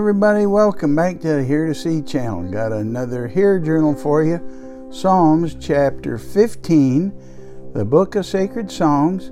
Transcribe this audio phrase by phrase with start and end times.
[0.00, 0.46] everybody.
[0.46, 2.50] Welcome back to the Hear2See channel.
[2.50, 4.88] Got another Hear Journal for you.
[4.90, 9.30] Psalms chapter 15, the book of sacred songs.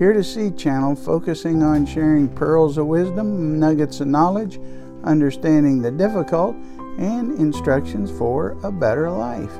[0.00, 4.58] Hear2See channel focusing on sharing pearls of wisdom, nuggets of knowledge,
[5.04, 6.56] understanding the difficult,
[6.96, 9.52] and instructions for a better life.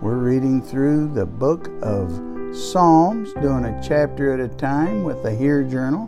[0.00, 2.12] We're reading through the book of
[2.56, 6.06] Psalms, doing a chapter at a time with the Hear Journal.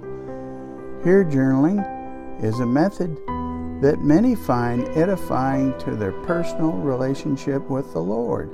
[1.03, 1.85] Hear journaling
[2.45, 3.19] is a method
[3.81, 8.53] that many find edifying to their personal relationship with the Lord.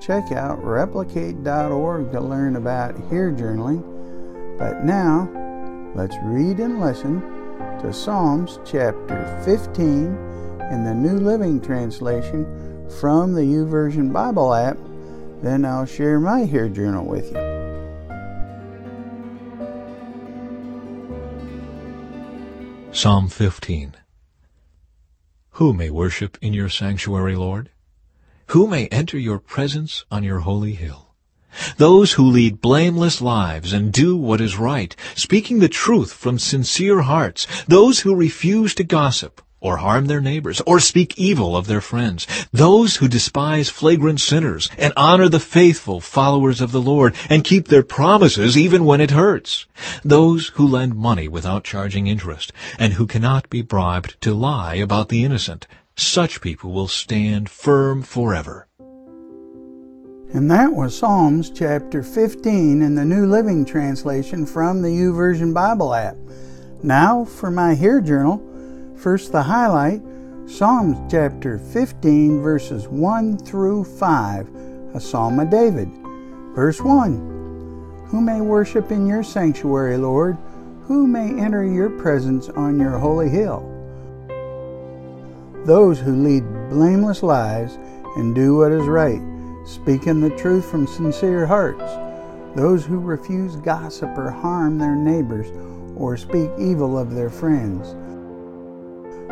[0.00, 3.82] Check out replicate.org to learn about Hear journaling.
[4.58, 5.28] But now,
[5.94, 7.20] let's read and listen
[7.80, 10.06] to Psalms chapter 15
[10.70, 12.44] in the New Living Translation
[13.00, 14.78] from the YouVersion Bible app.
[15.42, 17.52] Then I'll share my Hear journal with you.
[22.92, 23.96] Psalm 15
[25.56, 27.68] Who may worship in your sanctuary, Lord?
[28.48, 31.14] Who may enter your presence on your holy hill?
[31.76, 37.02] Those who lead blameless lives and do what is right, speaking the truth from sincere
[37.02, 41.80] hearts, those who refuse to gossip, or harm their neighbors, or speak evil of their
[41.80, 47.44] friends, those who despise flagrant sinners, and honor the faithful followers of the Lord, and
[47.44, 49.66] keep their promises even when it hurts,
[50.04, 55.08] those who lend money without charging interest, and who cannot be bribed to lie about
[55.08, 58.66] the innocent, such people will stand firm forever.
[60.34, 65.94] And that was Psalms chapter 15 in the New Living Translation from the YouVersion Bible
[65.94, 66.16] app.
[66.82, 68.42] Now for my Hear Journal.
[69.02, 70.00] First, the highlight
[70.46, 74.48] Psalms chapter 15, verses 1 through 5,
[74.94, 75.90] a psalm of David.
[76.54, 80.38] Verse 1 Who may worship in your sanctuary, Lord?
[80.84, 83.68] Who may enter your presence on your holy hill?
[85.66, 87.80] Those who lead blameless lives
[88.14, 89.20] and do what is right,
[89.66, 91.92] speaking the truth from sincere hearts.
[92.54, 95.48] Those who refuse gossip or harm their neighbors
[95.96, 97.96] or speak evil of their friends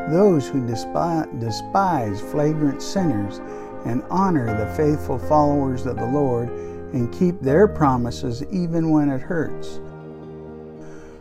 [0.09, 3.41] those who despise, flagrant sinners
[3.85, 6.49] and honor the faithful followers of the Lord
[6.93, 9.81] and keep their promises even when it hurts.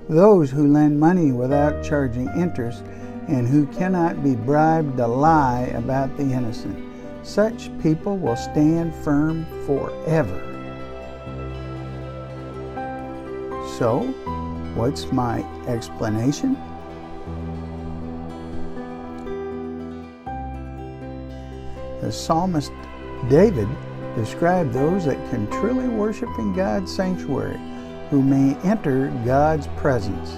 [0.08, 2.84] Those who lend money without charging interest
[3.28, 6.86] and who cannot be bribed to lie about the innocent.
[7.24, 10.46] Such people will stand firm forever.
[13.78, 14.00] So,
[14.76, 16.58] what's my explanation?
[22.10, 22.72] The psalmist
[23.30, 23.68] David
[24.16, 27.60] described those that can truly worship in God's sanctuary,
[28.10, 30.32] who may enter God's presence,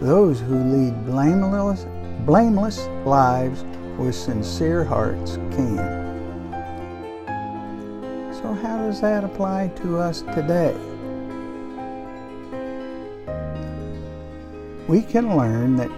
[0.00, 1.84] those who lead blameless,
[2.24, 3.64] blameless lives
[3.98, 5.78] with sincere hearts can.
[8.32, 10.76] So, how does that apply to us today?
[14.86, 15.90] We can learn that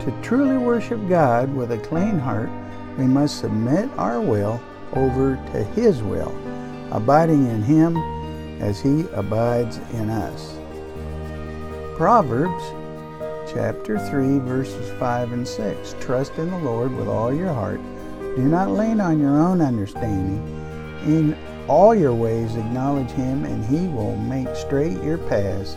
[0.00, 2.50] to truly worship God with a clean heart,
[2.98, 4.60] we must submit our will
[4.94, 6.34] over to His will,
[6.90, 7.96] abiding in Him
[8.60, 10.56] as He abides in us.
[11.96, 12.64] Proverbs
[13.52, 15.94] chapter 3, verses 5 and 6.
[16.00, 17.80] Trust in the Lord with all your heart.
[18.36, 20.42] Do not lean on your own understanding.
[21.04, 21.36] In
[21.68, 25.76] all your ways acknowledge Him, and He will make straight your paths.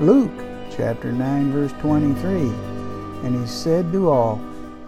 [0.00, 0.30] Luke
[0.70, 2.30] chapter 9, verse 23.
[3.26, 4.40] And He said to all,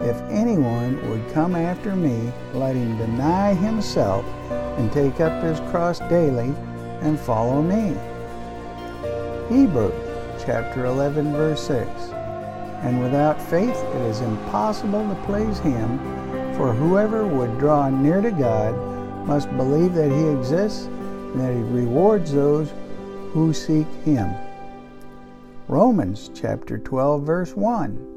[0.03, 4.25] if anyone would come after me, let him deny himself
[4.77, 6.53] and take up his cross daily
[7.01, 7.95] and follow me.
[9.49, 9.93] Hebrews
[10.45, 11.89] chapter 11 verse 6.
[12.83, 15.99] And without faith it is impossible to please him,
[16.55, 18.75] for whoever would draw near to God
[19.25, 22.73] must believe that he exists and that he rewards those
[23.31, 24.33] who seek him.
[25.67, 28.12] Romans chapter 12 verse 1.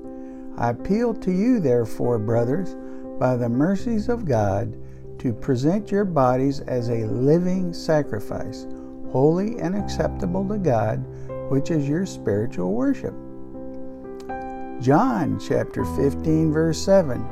[0.59, 2.75] I appeal to you, therefore, brothers,
[3.19, 4.75] by the mercies of God,
[5.19, 8.67] to present your bodies as a living sacrifice,
[9.11, 11.05] holy and acceptable to God,
[11.51, 13.15] which is your spiritual worship.
[14.81, 17.25] John chapter 15, verse 7.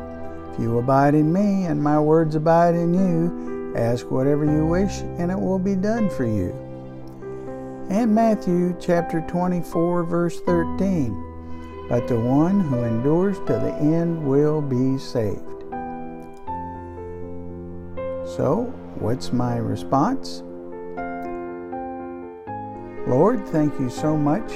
[0.53, 5.01] If you abide in me and my words abide in you, ask whatever you wish
[5.19, 6.51] and it will be done for you.
[7.91, 11.34] And Matthew chapter 24, verse 13
[11.89, 15.41] but the one who endures to the end will be saved.
[18.37, 20.43] So, what's my response?
[23.07, 24.51] Lord, thank you so much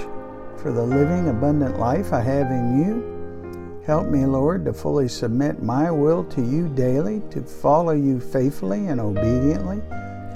[0.57, 3.83] for the living, abundant life I have in you.
[3.85, 8.89] Help me, Lord, to fully submit my will to you daily, to follow you faithfully
[8.89, 9.83] and obediently,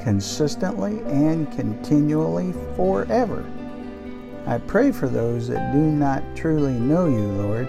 [0.02, 3.44] consistently and continually forever.
[4.46, 7.68] I pray for those that do not truly know you, Lord.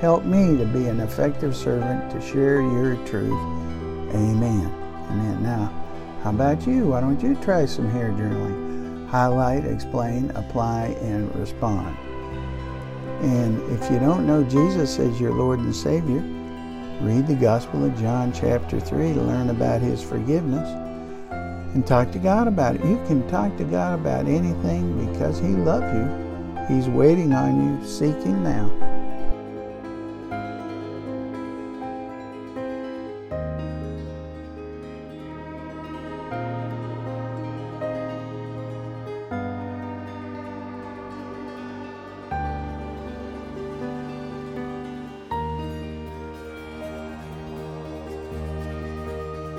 [0.00, 3.38] Help me to be an effective servant to share your truth.
[4.14, 4.66] Amen.
[5.10, 5.42] Amen.
[5.42, 5.72] Now,
[6.22, 6.88] how about you?
[6.88, 9.08] Why don't you try some Hear journaling?
[9.08, 11.96] Highlight, explain, apply, and respond.
[13.22, 16.20] And if you don't know Jesus as your Lord and Savior,
[17.00, 20.68] read the Gospel of John, chapter 3, to learn about His forgiveness
[21.82, 22.84] talk to God about it.
[22.84, 26.74] You can talk to God about anything because He loves you.
[26.74, 28.97] He's waiting on you, seeking now.